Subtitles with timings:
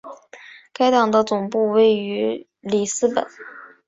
[0.73, 3.23] 该党的总部位于里斯本。